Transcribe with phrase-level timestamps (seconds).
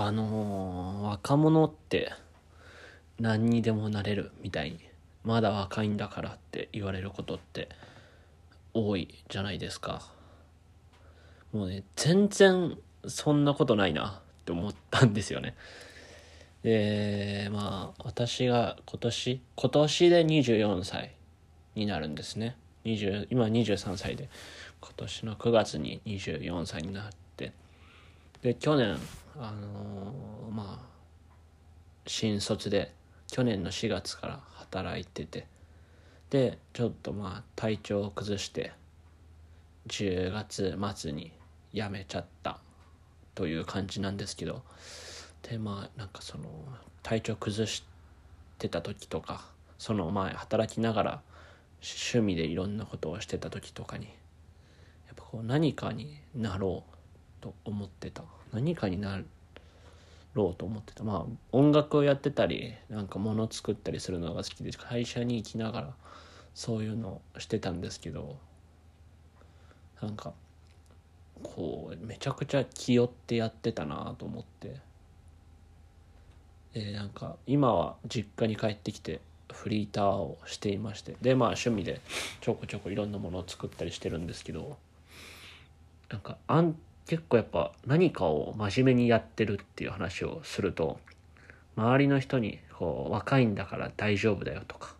[0.00, 2.12] あのー若者って
[3.18, 4.78] 何にでもなれるみたいに
[5.24, 7.68] まだ若いんだからって言われることって
[8.74, 10.06] 多いじゃないですか。
[11.52, 15.56] もうね全然そんなことないなって思ったんですよね。
[16.62, 21.10] でまあ私が今年今年で24歳
[21.74, 22.56] になるんですね。
[22.84, 24.28] 20今23歳で
[24.80, 27.52] 今年の9月に24歳になって。
[28.42, 28.96] で去年
[29.40, 30.88] あのーまあ
[32.06, 32.94] 新卒で
[33.30, 35.46] 去年の4月から働いてて
[36.30, 38.72] でちょっとまあ体調を崩して
[39.88, 41.32] 10月末に
[41.72, 42.58] 辞めちゃった
[43.34, 44.62] という感じなんですけど
[45.48, 46.44] でまあなんかその
[47.02, 47.84] 体調崩し
[48.58, 49.44] てた時とか
[49.78, 51.20] その前働きながら
[51.80, 56.97] 趣味でいろんなことをしてた時とかにやっぱこう何かになろう
[57.40, 58.22] と思ってた。
[58.52, 59.20] 何かにな
[60.34, 61.04] ろうと思ってた。
[61.04, 65.94] まあ音楽をやってたりなんか物作ったりするのが好きで会社に行きながら
[66.54, 68.36] そういうのをしてたんですけど
[70.02, 70.32] なんか
[71.42, 74.76] こうめちゃくちゃ気負ってやってたなと思って。
[76.74, 79.20] でなんか今は実家に帰ってきて
[79.52, 82.00] フリーターをしていましてでまあ趣味で
[82.40, 84.76] ちょこちょこいろんなものを作ったりしてるんですけど
[86.10, 86.76] なんかあん
[87.08, 91.00] 結構やっぱ何かを真面目にやってるっていう話をすると
[91.74, 94.94] 周りの人にこう若いんだから大丈夫だよとか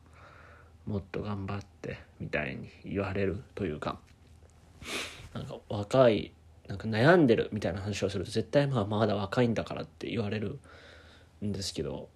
[0.87, 3.99] もっと頑張ってみたいに言われるというか
[5.35, 6.33] なんか若い
[6.67, 10.59] なんか悩んでるみたいな話をすると絶対まあまだ若いんだからって言われる
[11.45, 12.09] んですけど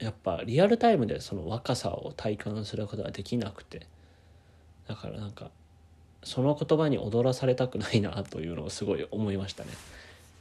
[0.00, 3.86] やっぱリアルタイムでその若さを体感することができなくて
[4.88, 5.52] だからなんか
[6.24, 9.70] その言葉に踊らされたくないなというのをすごい思いましたね。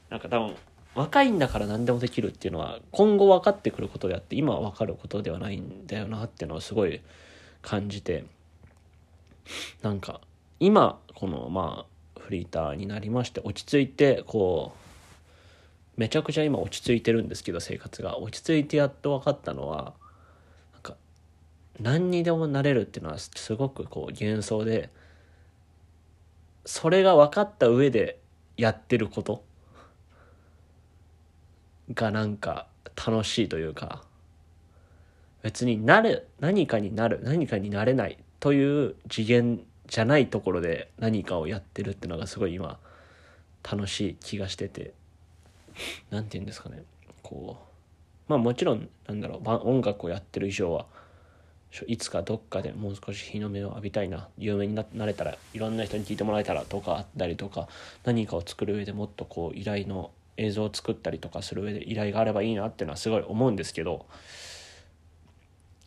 [0.10, 0.56] なんか多分
[0.96, 7.02] 若いんだから何でもできるっていうのは今後分かってくることであって今は分かることではないんだよなっていうのをすごい
[7.62, 8.26] 感じて
[9.82, 10.22] なんか
[10.60, 19.94] 今このまあフリーターになりまして落ち着いてこうめちゃくちゃ今落ち着いてるんですけど生活が落ち着いてやっと分かったのは
[20.74, 20.96] なんか
[21.80, 24.90] 何にでもなれるっていうのはすごくこう幻想で
[26.66, 28.20] それが分かった上で
[28.58, 29.44] やってること？
[31.94, 34.04] がなんか楽しいというか
[35.42, 42.80] 別になる何かになる何かになれないという次元じゃないところで何かをやってるってのがすごい今
[43.70, 44.94] 楽しい気がしてて
[46.10, 46.84] 何て言うんですかね。
[47.22, 47.64] こう
[48.30, 50.86] まあもちろんなんだろう音楽をやってる以上は
[51.88, 57.68] いつかどっかでもう少し日の目を浴びたいな有名になれたらいろんな人に聞いてもらえたらとかあったりとか
[58.04, 64.06] 何かを作る上でもっとこう依頼の映像を作ったりとかする上で依頼があればいいなっていうのはすごい思うんですけど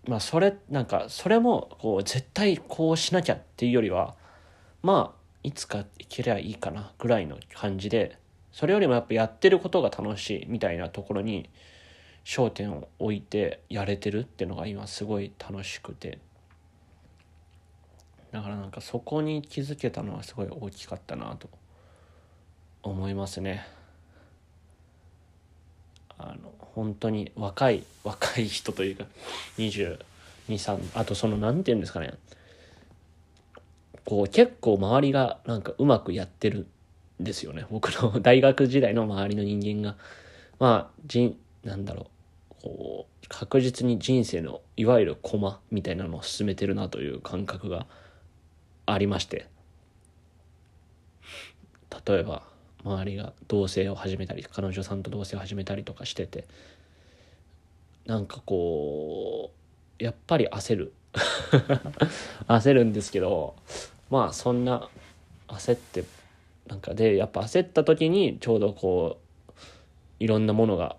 [0.09, 4.15] まあそれなんかそれもこう絶対こうしなきゃっていうよりは
[4.83, 8.19] まあいつかいけりゃいいかなぐらいの感じで
[8.51, 11.49] それよりもやっぱやってることが楽しいみたいなところに
[12.27, 16.19] 焦点を置いてやれてるっていうのが今すごい楽しくて。
[18.33, 21.49] だからなんかそこに気づけたのはすごい大きかったなと
[22.83, 23.65] 思いますね。
[26.19, 29.05] あの本当に若い若い人というか
[29.59, 32.15] 223あとその何て言うんですかね。
[34.05, 36.67] こう結構周りがなんかうまくやってる
[37.21, 37.67] んですよね。
[37.71, 39.97] 僕の大学時代の周りの人間が。
[40.59, 42.16] まあ人なんだろう。
[42.67, 47.87] こう確実に人生のいわゆる駒みたいなのを進めてるなという感覚が
[48.87, 49.47] ありまして。
[52.07, 52.43] 例えば
[52.85, 56.45] 周りが同棲を始めたり彼女さんと同棲を始めたりとかしてて
[58.05, 59.51] なんかこ
[59.99, 60.93] うやっぱり焦る。
[62.47, 63.57] 焦るんですけど
[64.11, 64.89] まあそんな
[65.49, 66.05] 焦って
[66.67, 69.57] なんかでやっぱ焦った時にちょうどこう
[70.19, 70.97] いろんなものが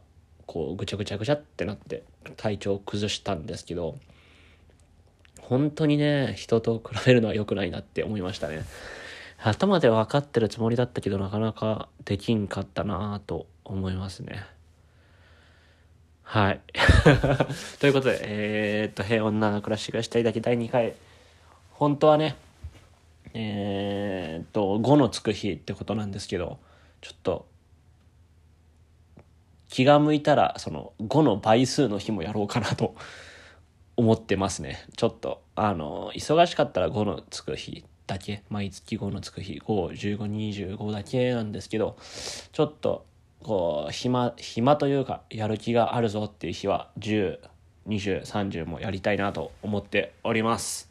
[0.48, 2.04] こうぐちゃぐちゃぐちゃってなって
[2.38, 3.96] 体調を崩したんですけど
[5.42, 8.66] 本当にね人と比べるのは良くないなって思いましたね。
[9.40, 14.44] 頭で分かってるつもりだったけどなかなかできんかったなぁと思いますね。
[16.24, 16.62] はい。
[17.80, 20.96] ということでえー、っと平穏な暮らしがしたいだけ第2回。
[21.72, 22.36] 本当はね
[23.34, 26.58] えー、っと5のつく日ってことなんですけど
[27.02, 27.46] ちょっと
[29.78, 32.96] 気が向いたらその5の倍数の日もやろうかなと
[33.96, 34.84] 思ってますね。
[34.96, 41.96] ちょっとあの忙しかったら5のつく日だけ毎月5のつく日51525だけなんですけど
[42.54, 43.06] ちょっと
[43.44, 50.90] こう暇暇というかやる気があるぞっていう日は102030もやりたいなと思っております。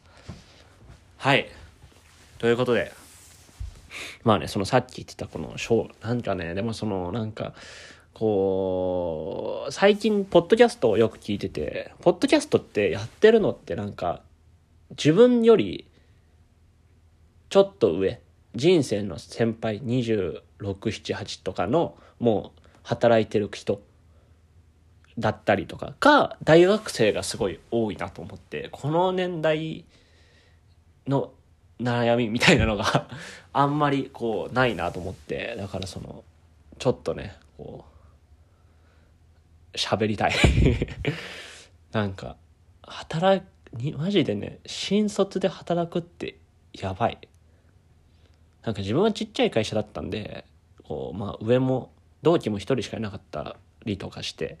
[1.17, 1.49] はい。
[2.39, 2.93] ということで
[4.23, 7.53] まあねそのさっき言ってたこのショーなんかねでもそのなんか
[8.17, 14.23] こう最近ポッドキャストをよく聞いててポッドキャストってやってるのってなんか
[14.91, 15.85] 自分より
[17.49, 18.19] ちょっと上
[18.55, 23.81] 人生の先輩2678とかのもう働いてる人
[25.19, 29.85] だったりとかが大学生がすごい多いなと思ってこの年代
[31.07, 31.31] の
[31.79, 33.07] 悩みみたいなのが
[33.53, 36.23] あんまりこうないなと思ってだからその
[36.79, 37.96] ちょっとねこう
[39.77, 40.33] 喋りたい。
[41.91, 42.35] なんか
[42.81, 46.37] 働にマジでね新卒で働くって
[46.73, 47.17] やばい。
[48.63, 50.45] なんか自分はちっちゃい会社だったんで
[50.83, 51.91] こうまあ上も
[52.21, 54.57] 同期も1人しかいなかったりとかして。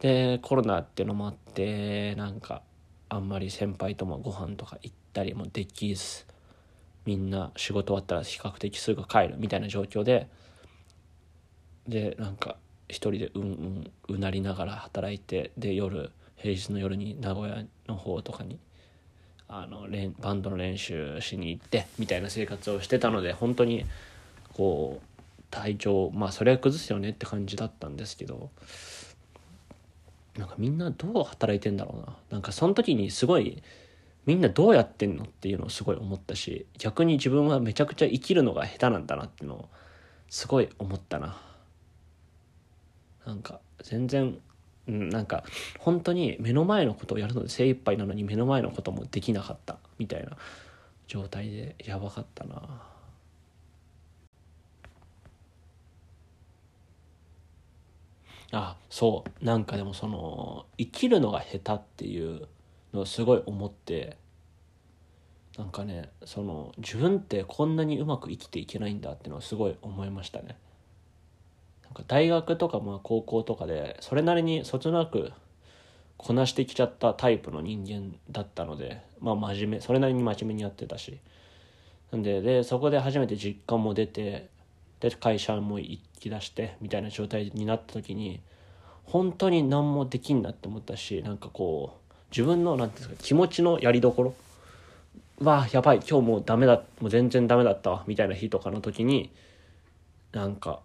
[0.00, 2.62] でコロナっていうのもあってなんか
[3.08, 6.24] あんまり先輩ともご飯とか行ったりもできず
[7.04, 10.28] みんな仕事終わったら比較的すぐ帰るみたいな状況で
[11.86, 12.56] でなんか
[12.88, 18.58] 一人でうんうんうなりながら働いてで夜平日の夜に名古屋の方とかに
[19.48, 19.86] あの
[20.20, 23.84] バンドの練習しに行ってみたいな生活をしてたので本当に
[24.52, 28.50] こう体調まあそれは崩すよねって感じだったんですけど
[30.36, 32.16] なんかみんなどう働いてんだろうな。
[32.30, 33.62] なんかその時にすごい
[34.24, 39.68] みんなどうやってんのっていうのをすごい思ったし逆に自分はめちゃくちゃ生きるのが下手なんだなっていうのを
[40.28, 41.47] すごい思ったな。
[43.28, 44.38] なんか全然
[44.88, 45.44] うん、なんか
[45.78, 50.30] 本当に目の前のことをやるので精一杯なのに目の前のこともできなかったみたいな
[51.06, 52.82] 状態でやばかったな。
[58.50, 59.44] あそう。
[59.44, 62.48] なんかでもその生きるのが下手っていう
[62.94, 64.16] のをすごい思って
[65.58, 70.56] なんかねその自分ってこんなにうまく生きていけないんだっていうのをすごい思いましたね。
[71.98, 75.32] か大学とかまあ高校とかでそれなりにそつなく
[76.16, 81.18] こなしてきちゃったタイプの人間だったのでまあ真面目それなりに真面目にやってたし。
[82.10, 84.48] なんででそこで初めて実家も出て
[85.00, 88.40] で会社も行き出してみたいな状態になった時に
[89.04, 94.34] 本当に何もできんなって思ったしなんかこう自分の何ていうんですか気持ちのやりどころ
[95.40, 99.30] わやばい今日もうダメだもう全然ダメだったわみたいな日とかの時に
[100.32, 100.80] なんか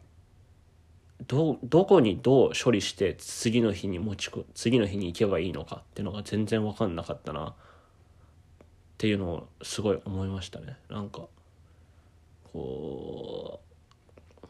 [1.28, 7.54] どどこにどう処理して次の日に持ちく次の日に行けばいいのかっていうのが全然分かんなかったなっ
[8.98, 10.78] ていうのをすごい思いましたね。
[10.90, 11.22] なんか
[12.52, 13.60] こ
[14.44, 14.48] う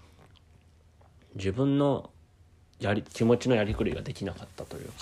[1.35, 2.09] 自分の
[2.79, 4.93] やり気持ちのやりくりができなかったというか。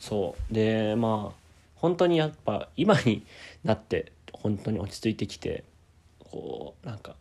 [0.00, 0.54] そう。
[0.54, 1.34] でまあ
[1.76, 3.24] 本当にやっぱ今に
[3.64, 5.64] なって本当に落ち着いてきて
[6.18, 7.16] こうなんか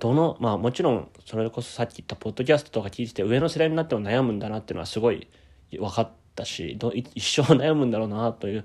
[0.00, 5.28] どのまあもちろんそれこそさっき言ったポッドキャストとか聞いてて上の世代になっても悩むんだなっていうのはすごい
[5.70, 8.64] 分かったしど一生悩むんだろうなという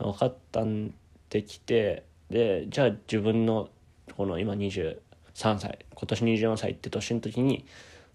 [0.00, 0.92] の分かったん
[1.30, 3.68] できてでじゃあ自分の
[4.16, 4.96] この今23
[5.36, 7.64] 歳今年24歳って年の時に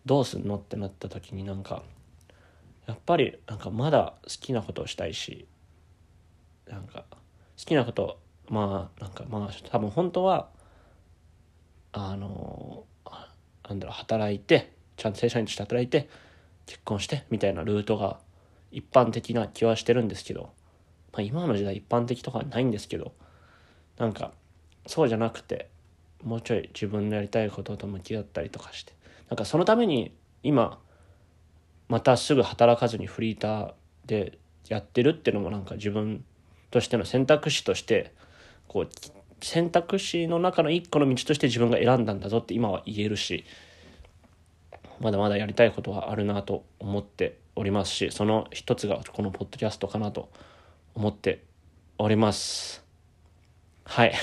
[0.06, 1.84] どうすんのってなった時になんか
[2.86, 5.48] やっぱりなんかまだ好きなことをしたいし
[6.70, 7.16] なんか好
[7.66, 8.20] きなこと
[8.50, 10.50] まあなんかまあ多分本当は
[11.98, 12.86] あの
[13.68, 16.10] なんだろう働いてちゃんと正社員として働いて
[16.66, 18.20] 結婚してみたいなルートが
[18.72, 20.52] 一般的な気はしてるんですけど、
[21.14, 23.14] まあ、今の時代一般的とかはないんですけど
[23.98, 24.32] なんか
[24.86, 25.70] そうじゃなくて
[26.24, 28.94] もうちょい自分のやりたいことと向き合ったりとかして
[29.30, 30.14] なんかそのために
[30.44, 30.80] 今
[31.90, 33.74] またすぐ働かずにフリーター
[34.06, 34.38] で
[34.68, 36.24] やってるっていうのもなんか自分
[36.72, 38.14] としての選択肢として
[38.68, 38.90] こう
[39.42, 43.46] 選択肢の中の一個の道として自分が選んだんだぞって今は言えるし
[45.00, 50.30] まだまだやりたいことはあるなと思っておりますしその一つがこのポッドキャストかなと
[50.96, 51.44] 思って
[52.00, 52.84] おります。
[53.86, 54.14] はい。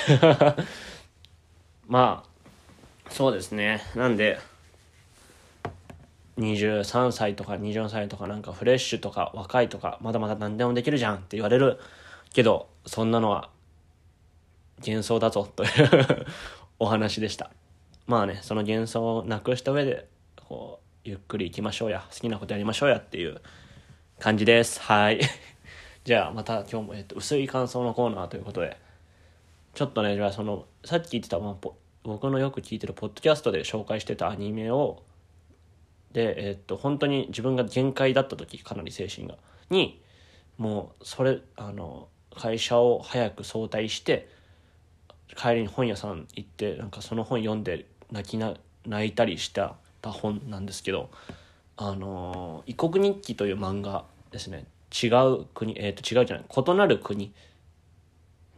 [1.87, 3.83] まあそうですね。
[3.95, 4.39] なんで
[6.39, 11.79] 23歳とか24歳とかなんかフレッシュとか若いとかまだまだ何でもできるじゃんって言われる
[12.33, 13.51] けどそんなのは
[14.79, 16.27] 幻想だぞという
[16.79, 17.51] お話でした。
[18.07, 23.41] まあねその幻想をなくした上でこうゆっくり行きましょうや好きなことやりましょうやっていう
[24.19, 24.81] 感じです。
[24.81, 25.21] はい。
[26.05, 28.77] じゃあまた今日も、えっと、薄い感想のコーナーということで。
[29.75, 31.69] ちょっとねじゃあそのさっき言ってた、まあ、
[32.05, 35.03] 僕のよく聞いてるポッドキャストで紹介してたアニメを
[36.13, 39.37] で、え、っと本当に自分が限界だった時かなり精神が。
[39.71, 40.01] に
[40.59, 44.29] もうそれあの会社を早く早退して
[45.37, 48.55] 帰りに本屋さん行ってなんかその本読んで泣きな
[48.87, 51.11] 泣いたりした本なんですけど
[51.77, 54.67] 「あの異国日記」という漫画ですね。
[55.03, 57.33] 違う国えっ、ー、と違うじゃない異なる国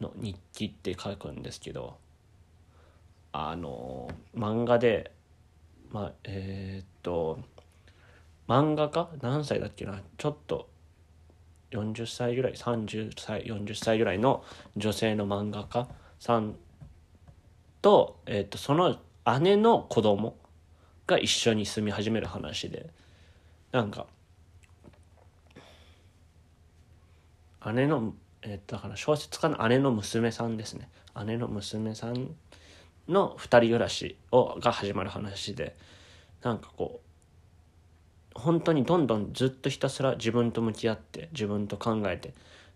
[0.01, 1.97] の日記って書くんですけど
[3.33, 5.13] あの漫画で
[5.91, 7.39] まあえっ、と
[8.49, 9.09] 漫画家？
[9.23, 10.03] 何歳だっけな？
[10.19, 10.69] ちょっと
[11.71, 14.45] 40歳ぐらい30歳40歳ぐらいの
[14.77, 16.57] 女性の漫画家さん
[17.83, 18.99] と,、えーと、その
[19.41, 20.37] 姉の子供
[21.07, 22.91] が一緒に住み始める話で
[23.73, 24.07] なんか
[27.73, 30.89] 姉の、えー、だから小説家の姉の娘さんですね。
[31.25, 32.35] 姉の娘さん
[33.09, 35.77] の2人暮らしをが始まる話で
[36.43, 37.01] なんかこ
[38.35, 42.35] う本当にどんどんずっとひたすら自分と向き合って自分と考えて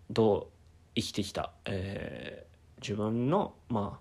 [0.09, 0.47] どう
[0.95, 2.50] 生きてきた、えー、
[2.81, 3.99] 自分のまあっ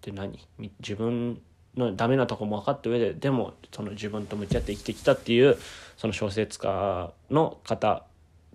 [0.00, 0.38] て何
[0.80, 1.40] 自分
[1.76, 5.56] のダメなとこも分かった上ででもその自分と向き合って生きてきたっていう
[5.96, 8.04] その小説家の方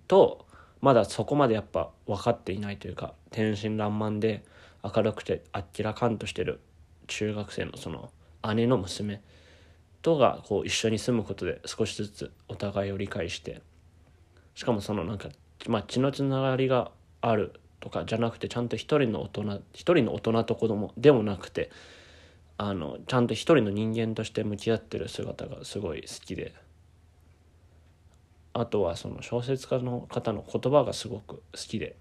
[0.08, 0.46] と
[0.80, 4.44] まだそこまでやっぱ分かっていないというか天真爛漫で
[4.82, 6.60] 明るくてあっけらかんとしてる
[7.06, 8.10] 中学生のその
[8.54, 9.22] 姉の娘
[10.02, 13.62] とがこう一緒に住むことで少しずつお互いを理解して
[14.54, 15.28] しかもそのなんか、
[15.66, 16.90] まあ、血のつながりが
[17.22, 21.70] あるとかじゃなくてちゃんと一人の大人一人の大人と子供でもなくて
[22.56, 26.54] あのちゃんと一人の人間として向き合ってる姿がすごい好きで
[28.54, 31.94] あとはその小説家の方の言葉がすごく好きで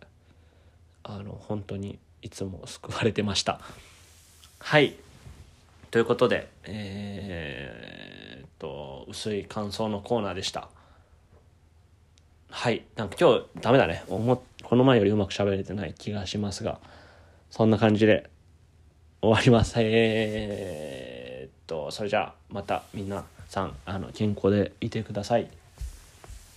[1.04, 3.60] あの本当にいつも救われてました。
[4.60, 4.96] はい
[5.92, 10.70] ということでえー、っと薄い感想のコーナーでした。
[12.54, 12.86] はい。
[12.96, 14.04] なんか今日ダメだね。
[14.08, 14.34] 思
[14.74, 16.80] この前よりうまく喋れてない気がしますが、
[17.52, 18.28] そんな感じで
[19.22, 19.76] 終わります。
[19.78, 25.48] えー、っと、それじゃあまた皆さん、あの、健康でいてください。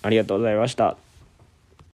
[0.00, 0.96] ありがとうございました。